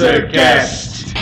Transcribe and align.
Panzercast. 0.00 1.12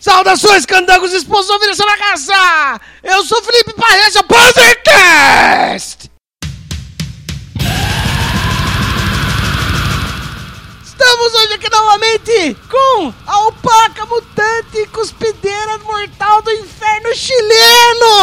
Saudações, 0.00 0.64
candangos 0.64 1.12
esposos 1.12 1.50
ouvindo 1.50 1.72
essa 1.72 1.84
bagaça! 1.84 2.80
Eu 3.02 3.22
sou 3.26 3.42
Felipe 3.42 3.74
Paes, 3.74 4.16
é 4.16 4.22
cuspideira 14.98 15.78
mortal 15.84 16.42
do 16.42 16.50
inferno 16.50 17.14
chileno! 17.14 18.16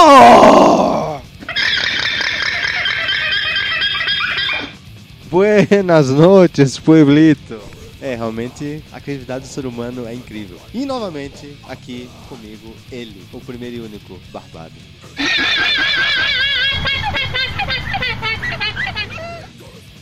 Buenas 5.30 6.10
noches, 6.10 6.78
pueblito. 6.78 7.62
É, 8.02 8.16
realmente 8.16 8.84
a 8.92 9.00
criatividade 9.00 9.46
do 9.46 9.48
ser 9.48 9.66
humano 9.66 10.06
é 10.06 10.14
incrível. 10.14 10.60
E 10.74 10.86
novamente, 10.86 11.58
aqui 11.70 12.10
comigo, 12.28 12.76
ele, 12.92 13.24
o 13.32 13.40
primeiro 13.40 13.78
e 13.78 13.80
único 13.80 14.20
Barbado. 14.34 14.74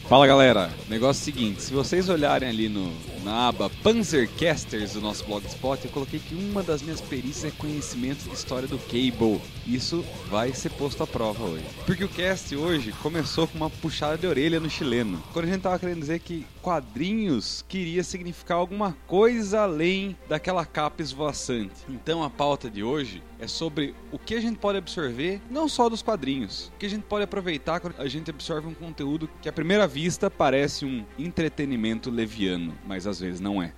Fala 0.10 0.26
galera, 0.26 0.72
negócio 0.90 1.20
é 1.20 1.22
o 1.22 1.36
seguinte, 1.36 1.62
se 1.62 1.72
vocês 1.72 2.10
olharem 2.10 2.50
ali 2.50 2.68
no, 2.68 2.92
na 3.24 3.48
aba 3.48 3.70
Panzercasters 3.82 4.94
do 4.94 5.02
nosso 5.02 5.26
blogspot, 5.26 5.86
eu 5.86 5.92
coloquei 5.92 6.20
que 6.20 6.36
uma 6.36 6.62
das 6.62 6.82
minhas 6.82 7.00
perícias 7.00 7.54
é 7.54 7.58
conhecimento 7.58 8.24
de 8.24 8.34
história 8.34 8.68
do 8.68 8.78
Cable. 8.78 9.42
Isso 9.66 10.04
vai 10.30 10.54
ser 10.54 10.70
posto 10.72 11.04
à 11.04 11.08
prova 11.08 11.44
hoje. 11.44 11.66
Porque 11.86 12.04
o 12.04 12.10
cast 12.10 12.56
hoje 12.56 12.92
começou 13.02 13.48
com 13.48 13.58
uma 13.58 13.70
puxada 13.70 14.18
de 14.18 14.28
orelha 14.28 14.60
no 14.60 14.70
chileno. 14.70 15.24
Quando 15.32 15.46
a 15.46 15.52
gente 15.52 15.62
tava 15.62 15.80
querendo 15.80 16.00
dizer 16.00 16.20
que 16.20 16.46
quadrinhos 16.62 17.64
queria 17.68 18.04
significar 18.04 18.58
alguma 18.58 18.96
coisa 19.08 19.62
além 19.62 20.16
daquela 20.28 20.66
capa 20.66 21.02
esvoaçante. 21.02 21.74
Então 21.90 22.24
a 22.24 22.30
pauta 22.30 22.70
de 22.70 22.84
hoje 22.84 23.22
é 23.40 23.48
sobre 23.48 23.94
o 24.12 24.18
que 24.18 24.36
a 24.36 24.42
gente 24.42 24.58
pode 24.58 24.78
absorver, 24.78 25.42
não 25.52 25.68
só 25.68 25.90
dos 25.90 26.02
quadrinhos, 26.02 26.72
o 26.76 26.80
que 26.80 26.86
a 26.86 26.90
gente 26.90 27.04
pode 27.04 27.24
aproveitar 27.24 27.80
quando 27.82 27.96
a 28.00 28.08
gente 28.08 28.30
absorve 28.30 28.68
um 28.68 28.74
conteúdo 28.74 29.30
que 29.42 29.50
à 29.50 29.52
primeira 29.52 29.86
vista 29.86 30.32
parece 30.32 30.86
um 30.86 31.06
entretenimento 31.20 32.10
leviano, 32.10 32.74
mas 32.88 33.06
às 33.06 33.13
vezes 33.20 33.40
não 33.40 33.62
é. 33.62 33.74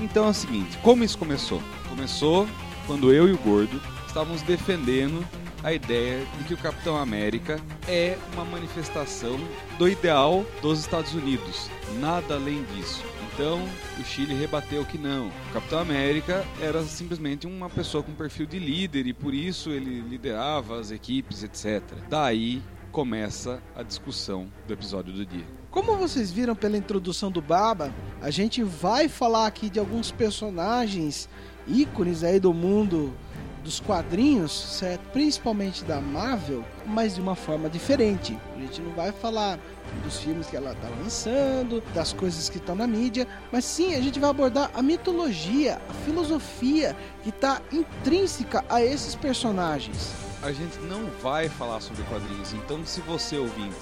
Então 0.00 0.26
é 0.26 0.30
o 0.30 0.34
seguinte, 0.34 0.76
como 0.78 1.04
isso 1.04 1.16
começou? 1.16 1.62
Começou 1.88 2.48
quando 2.86 3.12
eu 3.12 3.28
e 3.28 3.32
o 3.32 3.38
Gordo 3.38 3.80
estávamos 4.08 4.42
defendendo 4.42 5.24
a 5.62 5.72
ideia 5.72 6.24
de 6.38 6.44
que 6.44 6.54
o 6.54 6.56
Capitão 6.56 6.96
América 6.96 7.60
é 7.86 8.16
uma 8.32 8.44
manifestação 8.44 9.38
do 9.78 9.88
ideal 9.88 10.44
dos 10.62 10.80
Estados 10.80 11.14
Unidos, 11.14 11.70
nada 12.00 12.34
além 12.34 12.64
disso. 12.74 13.02
Então 13.32 13.60
o 13.98 14.04
Chile 14.04 14.34
rebateu 14.34 14.84
que 14.84 14.98
não. 14.98 15.28
O 15.28 15.52
Capitão 15.52 15.78
América 15.78 16.44
era 16.60 16.82
simplesmente 16.82 17.46
uma 17.46 17.70
pessoa 17.70 18.02
com 18.02 18.12
perfil 18.12 18.46
de 18.46 18.58
líder 18.58 19.06
e 19.06 19.12
por 19.12 19.34
isso 19.34 19.70
ele 19.70 20.00
liderava 20.00 20.78
as 20.78 20.90
equipes, 20.90 21.42
etc. 21.42 21.82
Daí 22.08 22.62
começa 22.90 23.62
a 23.74 23.82
discussão 23.82 24.48
do 24.66 24.72
episódio 24.72 25.12
do 25.12 25.24
dia. 25.24 25.44
Como 25.70 25.96
vocês 25.96 26.32
viram 26.32 26.56
pela 26.56 26.76
introdução 26.76 27.30
do 27.30 27.40
Baba, 27.40 27.94
a 28.20 28.30
gente 28.30 28.62
vai 28.62 29.08
falar 29.08 29.46
aqui 29.46 29.70
de 29.70 29.78
alguns 29.78 30.10
personagens 30.10 31.28
ícones 31.68 32.24
aí 32.24 32.40
do 32.40 32.52
mundo 32.52 33.14
dos 33.62 33.80
quadrinhos, 33.80 34.52
certo? 34.52 35.02
Principalmente 35.12 35.84
da 35.84 36.00
Marvel, 36.00 36.64
mas 36.86 37.14
de 37.14 37.20
uma 37.20 37.34
forma 37.34 37.68
diferente. 37.68 38.38
A 38.56 38.60
gente 38.60 38.80
não 38.80 38.92
vai 38.92 39.12
falar 39.12 39.58
dos 40.02 40.18
filmes 40.18 40.46
que 40.46 40.56
ela 40.56 40.72
está 40.72 40.88
lançando, 40.88 41.82
das 41.94 42.12
coisas 42.12 42.48
que 42.48 42.58
estão 42.58 42.74
na 42.74 42.86
mídia, 42.86 43.26
mas 43.52 43.64
sim 43.64 43.94
a 43.94 44.00
gente 44.00 44.18
vai 44.18 44.30
abordar 44.30 44.70
a 44.74 44.82
mitologia, 44.82 45.80
a 45.88 45.94
filosofia 46.04 46.96
que 47.22 47.30
está 47.30 47.60
intrínseca 47.72 48.64
a 48.68 48.82
esses 48.82 49.14
personagens. 49.14 50.12
A 50.42 50.52
gente 50.52 50.78
não 50.80 51.06
vai 51.22 51.48
falar 51.48 51.80
sobre 51.80 52.02
quadrinhos, 52.04 52.52
então 52.54 52.84
se 52.86 53.00
você 53.02 53.36
ouvinte 53.36 53.76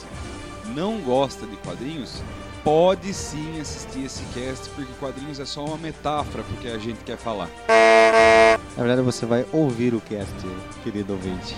não 0.75 1.01
gosta 1.01 1.47
de 1.47 1.57
quadrinhos, 1.59 2.23
pode 2.69 3.15
sim 3.15 3.59
assistir 3.59 4.05
esse 4.05 4.23
cast, 4.35 4.69
porque 4.75 4.93
quadrinhos 5.01 5.41
é 5.41 5.47
só 5.47 5.65
uma 5.65 5.79
metáfora 5.79 6.45
porque 6.45 6.69
a 6.69 6.77
gente 6.77 6.99
quer 7.03 7.17
falar. 7.17 7.49
Na 8.77 8.85
verdade, 8.85 9.01
você 9.01 9.25
vai 9.25 9.47
ouvir 9.55 9.95
o 9.95 10.01
cast, 10.03 10.35
querido 10.85 11.15
ouvinte. 11.15 11.57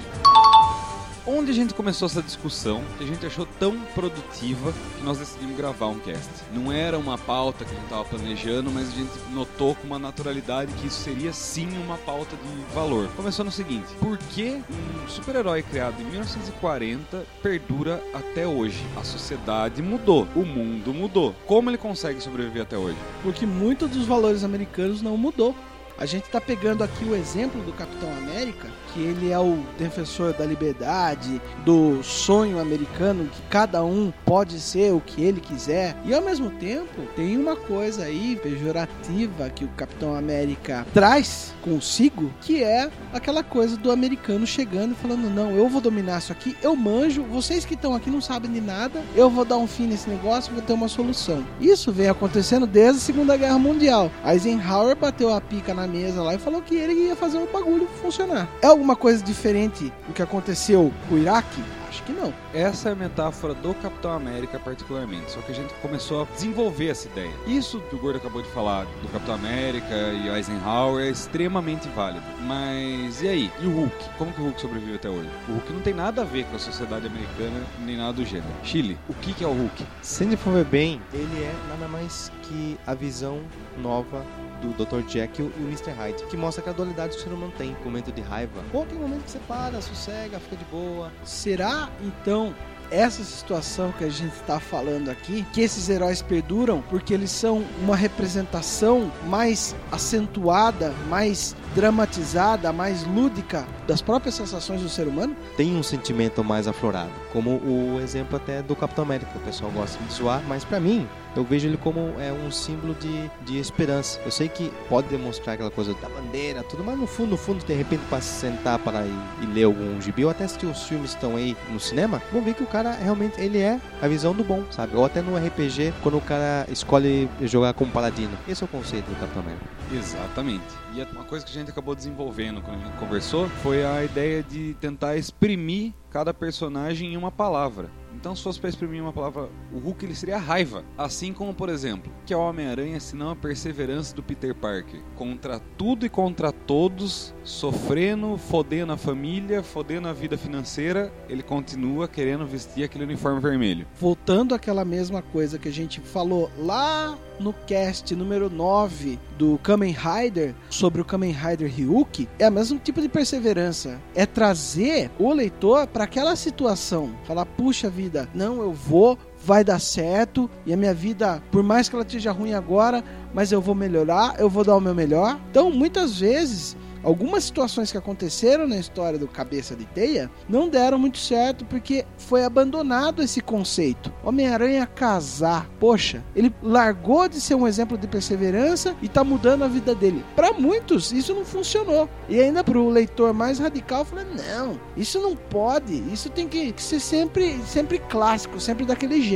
Onde 1.26 1.50
a 1.50 1.54
gente 1.54 1.74
começou 1.74 2.06
essa 2.06 2.22
discussão, 2.22 2.82
que 2.96 3.04
a 3.04 3.06
gente 3.06 3.26
achou 3.26 3.46
tão 3.58 3.78
produtiva 3.94 4.72
que 4.96 5.04
nós 5.04 5.18
decidimos 5.18 5.54
gravar 5.54 5.88
um 5.88 5.98
cast. 5.98 6.30
Não 6.52 6.72
era 6.72 6.98
uma 6.98 7.18
pauta 7.18 7.62
que 7.64 7.70
a 7.70 7.74
gente 7.74 7.84
estava 7.84 8.04
planejando, 8.04 8.70
mas 8.70 8.88
a 8.88 8.92
gente 8.92 9.10
notou 9.30 9.74
com 9.74 9.86
uma 9.86 9.98
naturalidade 9.98 10.72
que 10.74 10.86
isso 10.86 11.02
seria 11.02 11.30
sim 11.32 11.68
uma 11.84 11.98
pauta 11.98 12.36
de 12.36 12.74
valor. 12.74 13.08
Começou 13.16 13.44
no 13.44 13.52
seguinte: 13.52 13.86
por 14.00 14.16
que 14.16 14.62
um 14.70 15.08
super-herói 15.08 15.62
criado 15.62 16.00
em 16.00 16.04
1940 16.04 17.26
perdura 17.42 18.02
até 18.14 18.46
hoje? 18.46 18.82
A 18.96 19.04
sociedade 19.04 19.82
mudou, 19.82 20.26
o 20.34 20.40
mundo 20.40 20.94
mudou. 20.94 21.34
Como 21.46 21.68
ele 21.68 21.78
consegue 21.78 22.20
sobreviver 22.20 22.62
até 22.62 22.78
hoje? 22.78 22.96
Porque 23.22 23.44
muitos 23.44 23.90
dos 23.90 24.06
valores 24.06 24.42
americanos 24.42 25.02
não 25.02 25.18
mudou. 25.18 25.54
A 26.00 26.06
gente 26.06 26.24
está 26.24 26.40
pegando 26.40 26.82
aqui 26.82 27.04
o 27.04 27.14
exemplo 27.14 27.60
do 27.60 27.74
Capitão 27.74 28.08
América, 28.16 28.68
que 28.94 29.00
ele 29.02 29.30
é 29.30 29.38
o 29.38 29.58
defensor 29.78 30.32
da 30.32 30.46
liberdade, 30.46 31.38
do 31.62 32.02
sonho 32.02 32.58
americano, 32.58 33.26
que 33.26 33.42
cada 33.50 33.84
um 33.84 34.10
pode 34.24 34.58
ser 34.60 34.94
o 34.94 35.00
que 35.02 35.22
ele 35.22 35.42
quiser. 35.42 35.94
E 36.06 36.14
ao 36.14 36.22
mesmo 36.22 36.48
tempo, 36.52 37.02
tem 37.14 37.36
uma 37.36 37.54
coisa 37.54 38.04
aí 38.04 38.34
pejorativa 38.42 39.50
que 39.50 39.62
o 39.62 39.68
Capitão 39.76 40.14
América 40.14 40.86
traz 40.94 41.52
consigo, 41.60 42.32
que 42.40 42.64
é 42.64 42.90
aquela 43.12 43.44
coisa 43.44 43.76
do 43.76 43.92
americano 43.92 44.46
chegando 44.46 44.92
e 44.92 45.02
falando: 45.02 45.28
"Não, 45.28 45.50
eu 45.50 45.68
vou 45.68 45.82
dominar 45.82 46.20
isso 46.20 46.32
aqui, 46.32 46.56
eu 46.62 46.74
manjo, 46.74 47.24
vocês 47.24 47.66
que 47.66 47.74
estão 47.74 47.94
aqui 47.94 48.08
não 48.08 48.22
sabem 48.22 48.50
de 48.50 48.62
nada, 48.62 49.02
eu 49.14 49.28
vou 49.28 49.44
dar 49.44 49.58
um 49.58 49.66
fim 49.66 49.86
nesse 49.86 50.08
negócio, 50.08 50.54
vou 50.54 50.62
ter 50.62 50.72
uma 50.72 50.88
solução". 50.88 51.44
Isso 51.60 51.92
vem 51.92 52.08
acontecendo 52.08 52.66
desde 52.66 52.96
a 52.96 53.02
Segunda 53.02 53.36
Guerra 53.36 53.58
Mundial. 53.58 54.10
Eisenhower 54.24 54.96
bateu 54.96 55.34
a 55.34 55.42
pica 55.42 55.74
na 55.74 55.89
mesa 55.90 56.22
lá 56.22 56.34
e 56.34 56.38
falou 56.38 56.62
que 56.62 56.74
ele 56.74 56.94
ia 56.94 57.16
fazer 57.16 57.38
o 57.38 57.46
bagulho 57.46 57.86
funcionar. 58.00 58.48
É 58.62 58.66
alguma 58.66 58.96
coisa 58.96 59.22
diferente 59.22 59.92
do 60.06 60.14
que 60.14 60.22
aconteceu 60.22 60.92
com 61.08 61.16
o 61.16 61.18
Iraque? 61.18 61.62
Acho 61.90 62.04
que 62.04 62.12
não. 62.12 62.32
Essa 62.54 62.90
é 62.90 62.92
a 62.92 62.94
metáfora 62.94 63.52
do 63.52 63.74
Capitão 63.74 64.12
América, 64.12 64.60
particularmente. 64.60 65.32
Só 65.32 65.40
que 65.40 65.50
a 65.50 65.54
gente 65.56 65.74
começou 65.82 66.22
a 66.22 66.24
desenvolver 66.24 66.86
essa 66.86 67.08
ideia. 67.08 67.32
Isso 67.48 67.80
que 67.80 67.96
o 67.96 67.98
Gordo 67.98 68.18
acabou 68.18 68.40
de 68.42 68.48
falar 68.50 68.84
do 68.84 69.08
Capitão 69.10 69.34
América 69.34 69.96
e 70.12 70.28
Eisenhower 70.28 71.04
é 71.04 71.10
extremamente 71.10 71.88
válido. 71.88 72.24
Mas 72.42 73.20
e 73.22 73.28
aí? 73.28 73.52
E 73.60 73.66
o 73.66 73.74
Hulk? 73.74 74.10
Como 74.16 74.32
que 74.32 74.40
o 74.40 74.44
Hulk 74.44 74.60
sobrevive 74.60 74.94
até 74.94 75.08
hoje? 75.08 75.28
O 75.48 75.52
Hulk 75.54 75.72
não 75.72 75.80
tem 75.80 75.92
nada 75.92 76.22
a 76.22 76.24
ver 76.24 76.44
com 76.44 76.54
a 76.54 76.60
sociedade 76.60 77.08
americana 77.08 77.60
nem 77.80 77.96
nada 77.96 78.12
do 78.12 78.24
gênero. 78.24 78.54
Chile, 78.62 78.96
o 79.08 79.14
que, 79.14 79.34
que 79.34 79.42
é 79.42 79.48
o 79.48 79.52
Hulk? 79.52 79.84
Se 80.00 80.22
ele 80.22 80.36
for 80.36 80.52
ver 80.52 80.66
bem, 80.66 81.02
ele 81.12 81.42
é 81.42 81.52
nada 81.68 81.88
mais 81.88 82.30
que 82.42 82.78
a 82.86 82.94
visão 82.94 83.40
nova 83.78 84.24
do 84.60 84.84
Dr. 84.84 85.08
Jekyll 85.08 85.50
e 85.56 85.62
o 85.62 85.66
Mr. 85.66 85.90
Hyde, 85.90 86.24
que 86.26 86.36
mostra 86.36 86.62
que 86.62 86.68
a 86.68 86.72
dualidade 86.72 87.14
que 87.14 87.20
o 87.20 87.22
ser 87.22 87.32
humano 87.32 87.52
tem, 87.56 87.76
momento 87.84 88.12
de 88.12 88.20
raiva. 88.20 88.62
Ou 88.72 88.84
tem 88.84 88.98
momento 88.98 89.24
que 89.24 89.30
você 89.30 89.40
para, 89.48 89.80
sossega, 89.80 90.38
fica 90.38 90.56
de 90.56 90.64
boa. 90.66 91.10
Será 91.24 91.79
então 92.02 92.54
essa 92.90 93.22
situação 93.22 93.92
que 93.92 94.04
a 94.04 94.08
gente 94.08 94.34
está 94.34 94.58
falando 94.58 95.10
aqui, 95.10 95.46
que 95.52 95.60
esses 95.60 95.88
heróis 95.88 96.20
perduram 96.20 96.82
porque 96.90 97.14
eles 97.14 97.30
são 97.30 97.64
uma 97.80 97.94
representação 97.94 99.10
mais 99.26 99.76
acentuada, 99.92 100.92
mais 101.08 101.54
dramatizada, 101.74 102.72
mais 102.72 103.04
lúdica 103.04 103.66
das 103.86 104.02
próprias 104.02 104.34
sensações 104.34 104.82
do 104.82 104.88
ser 104.88 105.06
humano? 105.06 105.36
Tem 105.56 105.76
um 105.76 105.82
sentimento 105.82 106.42
mais 106.42 106.66
aflorado, 106.66 107.10
como 107.32 107.50
o 107.50 108.00
exemplo 108.00 108.36
até 108.36 108.62
do 108.62 108.74
Capitão 108.74 109.04
América. 109.04 109.30
O 109.36 109.40
pessoal 109.40 109.70
gosta 109.70 110.02
de 110.02 110.12
zoar, 110.12 110.42
mas 110.48 110.64
para 110.64 110.80
mim 110.80 111.06
eu 111.36 111.44
vejo 111.44 111.68
ele 111.68 111.76
como 111.76 112.14
é 112.18 112.32
um 112.32 112.50
símbolo 112.50 112.94
de, 112.94 113.30
de 113.42 113.58
esperança. 113.58 114.20
Eu 114.24 114.30
sei 114.30 114.48
que 114.48 114.72
pode 114.88 115.08
demonstrar 115.08 115.54
aquela 115.54 115.70
coisa 115.70 115.94
da 115.94 116.08
bandeira, 116.08 116.62
tudo, 116.64 116.82
mas 116.82 116.98
no 116.98 117.06
fundo, 117.06 117.30
no 117.30 117.36
fundo, 117.36 117.64
de 117.64 117.72
repente, 117.72 118.02
para 118.10 118.20
se 118.20 118.40
sentar 118.40 118.78
para 118.78 119.06
ir, 119.06 119.18
e 119.42 119.46
ler 119.46 119.64
algum 119.64 120.00
gibi, 120.00 120.24
ou 120.24 120.30
até 120.30 120.44
assistir 120.44 120.66
os 120.66 120.82
filmes 120.84 121.10
estão 121.10 121.36
aí 121.36 121.56
no 121.70 121.78
cinema, 121.78 122.20
vão 122.32 122.42
ver 122.42 122.54
que 122.54 122.62
o 122.62 122.66
cara 122.66 122.92
realmente 122.92 123.40
ele 123.40 123.58
é 123.58 123.80
a 124.02 124.08
visão 124.08 124.34
do 124.34 124.42
bom, 124.42 124.64
sabe? 124.70 124.96
Ou 124.96 125.04
até 125.04 125.22
no 125.22 125.36
RPG, 125.36 125.94
quando 126.02 126.18
o 126.18 126.20
cara 126.20 126.66
escolhe 126.70 127.28
jogar 127.42 127.72
como 127.74 127.92
paladino. 127.92 128.36
Esse 128.48 128.62
é 128.62 128.66
o 128.66 128.68
conceito 128.68 129.06
do 129.06 129.18
Capitão 129.20 129.42
América. 129.42 129.79
Exatamente. 129.92 130.64
E 130.94 131.00
é 131.00 131.04
uma 131.12 131.24
coisa 131.24 131.44
que 131.44 131.50
a 131.50 131.54
gente 131.54 131.70
acabou 131.70 131.94
desenvolvendo 131.94 132.62
quando 132.62 132.80
a 132.80 132.84
gente 132.84 132.98
conversou 132.98 133.48
foi 133.62 133.84
a 133.84 134.04
ideia 134.04 134.42
de 134.42 134.74
tentar 134.74 135.16
exprimir 135.16 135.92
cada 136.10 136.34
personagem 136.34 137.14
em 137.14 137.16
uma 137.16 137.30
palavra. 137.30 137.90
Então, 138.12 138.34
se 138.34 138.42
fosse 138.42 138.58
para 138.58 138.68
exprimir 138.68 139.00
uma 139.00 139.12
palavra, 139.12 139.48
o 139.72 139.78
Hulk 139.78 140.04
ele 140.04 140.14
seria 140.14 140.36
raiva. 140.36 140.84
Assim 140.98 141.32
como, 141.32 141.54
por 141.54 141.68
exemplo, 141.68 142.12
que 142.26 142.34
é 142.34 142.36
o 142.36 142.40
Homem-Aranha, 142.40 142.98
senão 142.98 143.30
a 143.30 143.36
perseverança 143.36 144.14
do 144.14 144.22
Peter 144.22 144.54
Parker. 144.54 145.00
Contra 145.16 145.60
tudo 145.78 146.04
e 146.04 146.08
contra 146.08 146.52
todos, 146.52 147.32
sofrendo, 147.44 148.36
fodendo 148.36 148.92
a 148.92 148.96
família, 148.96 149.62
fodendo 149.62 150.08
a 150.08 150.12
vida 150.12 150.36
financeira, 150.36 151.12
ele 151.28 151.42
continua 151.42 152.08
querendo 152.08 152.44
vestir 152.44 152.84
aquele 152.84 153.04
uniforme 153.04 153.40
vermelho. 153.40 153.86
Voltando 153.98 154.54
àquela 154.54 154.84
mesma 154.84 155.22
coisa 155.22 155.58
que 155.58 155.68
a 155.68 155.72
gente 155.72 156.00
falou 156.00 156.50
lá 156.58 157.16
no 157.40 157.52
cast 157.66 158.14
número 158.14 158.50
9 158.50 159.18
do 159.38 159.58
Kamen 159.58 159.92
Rider 159.94 160.54
sobre 160.68 161.00
o 161.00 161.04
Kamen 161.04 161.32
Rider 161.32 161.70
Ryuki, 161.70 162.28
é 162.38 162.48
o 162.48 162.52
mesmo 162.52 162.78
tipo 162.78 163.00
de 163.00 163.08
perseverança. 163.08 164.00
É 164.14 164.26
trazer 164.26 165.10
o 165.18 165.32
leitor 165.32 165.86
para 165.86 166.04
aquela 166.04 166.36
situação. 166.36 167.10
Falar, 167.24 167.46
puxa 167.46 167.88
vida, 167.88 168.28
não, 168.34 168.60
eu 168.60 168.72
vou, 168.72 169.18
vai 169.44 169.64
dar 169.64 169.78
certo 169.78 170.48
e 170.66 170.72
a 170.72 170.76
minha 170.76 170.94
vida, 170.94 171.42
por 171.50 171.62
mais 171.62 171.88
que 171.88 171.94
ela 171.94 172.04
esteja 172.04 172.32
ruim 172.32 172.52
agora, 172.52 173.02
mas 173.32 173.52
eu 173.52 173.60
vou 173.60 173.74
melhorar, 173.74 174.34
eu 174.38 174.48
vou 174.48 174.64
dar 174.64 174.76
o 174.76 174.80
meu 174.80 174.94
melhor. 174.94 175.38
Então, 175.50 175.70
muitas 175.70 176.20
vezes 176.20 176.76
algumas 177.02 177.44
situações 177.44 177.90
que 177.90 177.98
aconteceram 177.98 178.66
na 178.66 178.76
história 178.76 179.18
do 179.18 179.28
Cabeça 179.28 179.74
de 179.74 179.84
Teia 179.86 180.30
não 180.48 180.68
deram 180.68 180.98
muito 180.98 181.18
certo 181.18 181.64
porque 181.64 182.04
foi 182.18 182.44
abandonado 182.44 183.22
esse 183.22 183.40
conceito. 183.40 184.12
Homem-Aranha 184.22 184.86
casar, 184.86 185.68
poxa, 185.78 186.24
ele 186.34 186.54
largou 186.62 187.28
de 187.28 187.40
ser 187.40 187.54
um 187.54 187.66
exemplo 187.66 187.96
de 187.96 188.06
perseverança 188.06 188.94
e 189.02 189.08
tá 189.08 189.24
mudando 189.24 189.64
a 189.64 189.68
vida 189.68 189.94
dele. 189.94 190.24
Para 190.36 190.52
muitos, 190.52 191.12
isso 191.12 191.34
não 191.34 191.44
funcionou. 191.44 192.08
E 192.28 192.40
ainda 192.40 192.62
pro 192.62 192.88
leitor 192.88 193.32
mais 193.32 193.58
radical, 193.58 194.04
falou: 194.04 194.24
não, 194.24 194.78
isso 194.96 195.20
não 195.20 195.34
pode, 195.34 195.94
isso 196.12 196.28
tem 196.30 196.48
que 196.48 196.74
ser 196.76 197.00
sempre, 197.00 197.58
sempre 197.66 197.98
clássico, 197.98 198.60
sempre 198.60 198.84
daquele 198.84 199.22
jeito. 199.22 199.29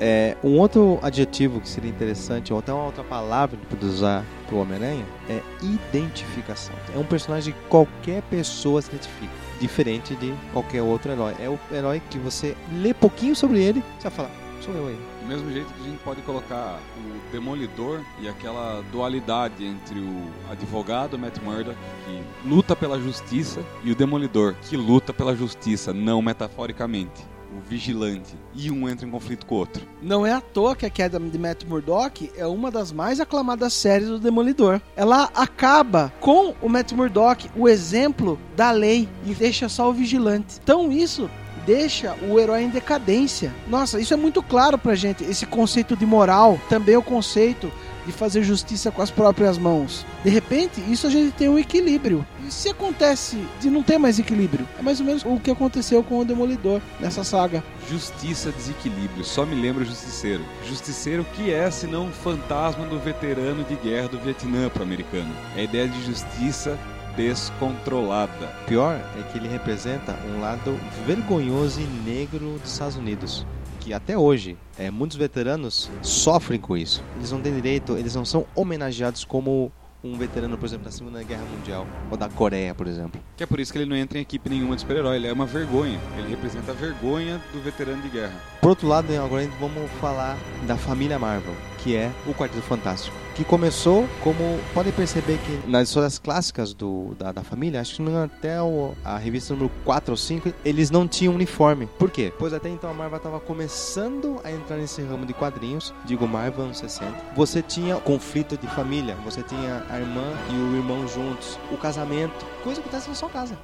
É, 0.00 0.36
um 0.44 0.58
outro 0.58 0.98
adjetivo 1.02 1.60
que 1.60 1.68
seria 1.68 1.90
interessante, 1.90 2.52
ou 2.52 2.58
até 2.58 2.72
uma 2.72 2.84
outra 2.84 3.02
palavra 3.02 3.56
que 3.56 3.66
pode 3.66 3.84
usar 3.84 4.24
para 4.46 4.56
o 4.56 4.60
Homem-Aranha, 4.60 5.04
é 5.28 5.40
identificação. 5.62 6.74
É 6.94 6.98
um 6.98 7.04
personagem 7.04 7.52
que 7.52 7.60
qualquer 7.68 8.22
pessoa 8.22 8.80
se 8.80 8.88
identifica, 8.88 9.32
diferente 9.60 10.14
de 10.16 10.32
qualquer 10.52 10.82
outro 10.82 11.10
herói. 11.10 11.34
É 11.40 11.48
o 11.48 11.58
herói 11.72 12.00
que 12.10 12.18
você 12.18 12.56
lê 12.72 12.94
pouquinho 12.94 13.34
sobre 13.34 13.60
ele, 13.60 13.82
você 13.98 14.08
vai 14.08 14.12
falar, 14.12 14.30
sou 14.60 14.74
eu 14.74 14.86
aí. 14.86 14.98
Do 15.22 15.28
mesmo 15.28 15.50
jeito 15.52 15.72
que 15.74 15.80
a 15.82 15.84
gente 15.84 15.98
pode 15.98 16.22
colocar 16.22 16.78
o 16.96 17.32
Demolidor 17.32 18.00
e 18.20 18.28
aquela 18.28 18.82
dualidade 18.90 19.64
entre 19.64 19.98
o 19.98 20.30
advogado 20.50 21.18
Matt 21.18 21.38
Murdock, 21.42 21.76
que 22.06 22.48
luta 22.48 22.74
pela 22.74 22.98
justiça, 23.00 23.60
e 23.84 23.90
o 23.90 23.94
Demolidor, 23.94 24.54
que 24.62 24.76
luta 24.76 25.12
pela 25.12 25.36
justiça, 25.36 25.92
não 25.92 26.22
metaforicamente 26.22 27.26
o 27.56 27.60
vigilante, 27.68 28.36
e 28.54 28.70
um 28.70 28.88
entra 28.88 29.06
em 29.06 29.10
conflito 29.10 29.46
com 29.46 29.54
o 29.54 29.58
outro. 29.58 29.86
Não 30.02 30.26
é 30.26 30.32
à 30.32 30.40
toa 30.40 30.76
que 30.76 30.86
a 30.86 30.90
queda 30.90 31.18
de 31.18 31.38
Matt 31.38 31.64
Murdock 31.64 32.30
é 32.36 32.46
uma 32.46 32.70
das 32.70 32.92
mais 32.92 33.20
aclamadas 33.20 33.72
séries 33.72 34.08
do 34.08 34.18
Demolidor. 34.18 34.80
Ela 34.96 35.30
acaba 35.34 36.12
com 36.20 36.54
o 36.60 36.68
Matt 36.68 36.92
Murdock, 36.92 37.50
o 37.56 37.68
exemplo 37.68 38.38
da 38.56 38.70
lei, 38.70 39.08
e 39.24 39.34
deixa 39.34 39.68
só 39.68 39.88
o 39.88 39.94
vigilante. 39.94 40.58
Então 40.62 40.92
isso 40.92 41.30
deixa 41.66 42.16
o 42.30 42.40
herói 42.40 42.62
em 42.62 42.70
decadência. 42.70 43.52
Nossa, 43.68 44.00
isso 44.00 44.14
é 44.14 44.16
muito 44.16 44.42
claro 44.42 44.78
pra 44.78 44.94
gente. 44.94 45.22
Esse 45.24 45.44
conceito 45.44 45.94
de 45.94 46.06
moral, 46.06 46.58
também 46.68 46.96
o 46.96 47.02
conceito 47.02 47.70
de 48.08 48.12
fazer 48.12 48.42
justiça 48.42 48.90
com 48.90 49.02
as 49.02 49.10
próprias 49.10 49.58
mãos. 49.58 50.06
De 50.24 50.30
repente, 50.30 50.80
isso 50.90 51.06
a 51.06 51.10
gente 51.10 51.32
tem 51.32 51.46
um 51.46 51.58
equilíbrio. 51.58 52.26
E 52.46 52.50
se 52.50 52.70
acontece 52.70 53.36
de 53.60 53.68
não 53.68 53.82
ter 53.82 53.98
mais 53.98 54.18
equilíbrio? 54.18 54.66
É 54.78 54.82
mais 54.82 54.98
ou 54.98 55.04
menos 55.04 55.22
o 55.26 55.38
que 55.38 55.50
aconteceu 55.50 56.02
com 56.02 56.18
o 56.18 56.24
Demolidor 56.24 56.80
nessa 56.98 57.22
saga. 57.22 57.62
Justiça, 57.90 58.50
desequilíbrio, 58.50 59.22
só 59.22 59.44
me 59.44 59.54
lembra 59.54 59.82
o 59.82 59.86
Justiceiro. 59.86 60.42
Justiceiro 60.66 61.26
que 61.34 61.52
é, 61.52 61.70
senão 61.70 62.06
um 62.06 62.12
fantasma 62.12 62.86
do 62.86 62.98
veterano 62.98 63.62
de 63.64 63.76
guerra 63.76 64.08
do 64.08 64.18
Vietnã 64.18 64.70
para 64.70 64.80
o 64.80 64.86
americano. 64.86 65.30
É 65.54 65.60
a 65.60 65.64
ideia 65.64 65.86
de 65.86 66.02
justiça 66.02 66.78
descontrolada. 67.14 68.46
Pior 68.66 68.94
é 68.94 69.22
que 69.30 69.36
ele 69.36 69.48
representa 69.48 70.18
um 70.34 70.40
lado 70.40 70.78
vergonhoso 71.06 71.80
e 71.80 71.84
negro 72.08 72.58
dos 72.62 72.72
Estados 72.72 72.96
Unidos 72.96 73.44
que 73.80 73.92
até 73.92 74.16
hoje 74.16 74.56
é, 74.78 74.90
muitos 74.90 75.16
veteranos 75.16 75.90
sofrem 76.02 76.60
com 76.60 76.76
isso. 76.76 77.02
Eles 77.16 77.32
não 77.32 77.40
têm 77.40 77.54
direito, 77.54 77.96
eles 77.96 78.14
não 78.14 78.24
são 78.24 78.46
homenageados 78.54 79.24
como 79.24 79.72
um 80.02 80.16
veterano, 80.16 80.56
por 80.56 80.66
exemplo, 80.66 80.84
da 80.84 80.90
Segunda 80.90 81.22
Guerra 81.22 81.44
Mundial 81.44 81.86
ou 82.10 82.16
da 82.16 82.28
Coreia, 82.28 82.74
por 82.74 82.86
exemplo. 82.86 83.20
Que 83.36 83.42
é 83.42 83.46
por 83.46 83.58
isso 83.58 83.72
que 83.72 83.78
ele 83.78 83.88
não 83.88 83.96
entra 83.96 84.18
em 84.18 84.22
equipe 84.22 84.48
nenhuma 84.48 84.74
de 84.74 84.82
super-herói, 84.82 85.16
ele 85.16 85.26
é 85.26 85.32
uma 85.32 85.46
vergonha. 85.46 85.98
Ele 86.16 86.28
representa 86.28 86.70
a 86.70 86.74
vergonha 86.74 87.42
do 87.52 87.60
veterano 87.60 88.02
de 88.02 88.08
guerra. 88.08 88.40
Por 88.60 88.70
outro 88.70 88.86
lado, 88.86 89.12
agora 89.12 89.48
vamos 89.60 89.90
falar 90.00 90.36
da 90.66 90.76
família 90.76 91.18
Marvel, 91.18 91.54
que 91.78 91.96
é 91.96 92.10
o 92.26 92.34
Quarteto 92.34 92.62
Fantástico 92.62 93.16
que 93.38 93.44
começou 93.44 94.08
como 94.20 94.58
podem 94.74 94.92
perceber 94.92 95.38
que 95.38 95.70
nas 95.70 95.86
histórias 95.88 96.18
clássicas 96.18 96.74
do, 96.74 97.14
da, 97.16 97.30
da 97.30 97.44
família, 97.44 97.80
acho 97.80 98.02
que 98.02 98.16
até 98.16 98.60
o, 98.60 98.96
a 99.04 99.16
revista 99.16 99.54
número 99.54 99.70
4 99.84 100.10
ou 100.10 100.16
5, 100.16 100.52
eles 100.64 100.90
não 100.90 101.06
tinham 101.06 101.32
uniforme. 101.36 101.86
Por 102.00 102.10
quê? 102.10 102.32
Pois 102.36 102.52
até 102.52 102.68
então 102.68 102.90
a 102.90 102.92
Marvel 102.92 103.18
estava 103.18 103.38
começando 103.38 104.40
a 104.42 104.50
entrar 104.50 104.76
nesse 104.76 105.00
ramo 105.02 105.24
de 105.24 105.32
quadrinhos, 105.32 105.94
digo 106.04 106.26
Marvel 106.26 106.64
anos 106.64 106.78
60. 106.78 107.14
Você 107.36 107.62
tinha 107.62 107.94
conflito 107.98 108.56
de 108.56 108.66
família, 108.66 109.14
você 109.24 109.40
tinha 109.40 109.86
a 109.88 110.00
irmã 110.00 110.32
e 110.50 110.54
o 110.54 110.74
irmão 110.74 111.06
juntos, 111.06 111.60
o 111.70 111.76
casamento, 111.76 112.44
coisa 112.64 112.80
que 112.82 112.88
acontece 112.88 113.08
na 113.08 113.14
sua 113.14 113.28
casa. 113.28 113.56